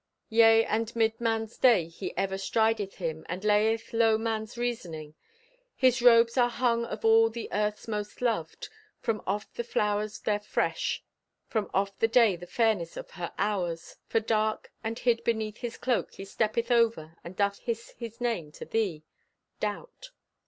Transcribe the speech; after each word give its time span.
Yea, 0.29 0.65
and 0.65 0.95
'mid 0.95 1.21
man's 1.21 1.59
day 1.59 1.87
he 1.87 2.11
ever 2.17 2.33
strideth 2.33 2.95
him 2.95 3.23
And 3.29 3.43
layeth 3.45 3.93
low 3.93 4.17
man's 4.17 4.57
reasoning. 4.57 5.13
His 5.75 6.01
robes 6.01 6.37
Are 6.39 6.49
hung 6.49 6.85
of 6.85 7.05
all 7.05 7.29
the 7.29 7.47
earth's 7.51 7.87
most 7.87 8.19
loved. 8.19 8.69
From 8.99 9.21
off 9.27 9.53
the 9.53 9.63
flowers 9.63 10.17
their 10.21 10.39
fresh; 10.39 11.03
from 11.45 11.69
off 11.71 11.95
the 11.99 12.07
day 12.07 12.35
The 12.35 12.47
fairness 12.47 12.97
of 12.97 13.11
her 13.11 13.31
hours. 13.37 13.97
For 14.07 14.19
dark, 14.19 14.71
and 14.83 14.97
hid 14.97 15.23
Beneath 15.23 15.57
his 15.57 15.77
cloak, 15.77 16.13
he 16.15 16.25
steppeth 16.25 16.71
ever, 16.71 17.15
And 17.23 17.35
doth 17.35 17.59
hiss 17.59 17.91
his 17.95 18.19
name 18.19 18.51
to 18.53 18.65
thee— 18.65 19.03
Doubt. 19.59 20.09